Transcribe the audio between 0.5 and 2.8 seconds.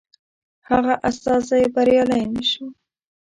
هغه استازی بریالی نه شو.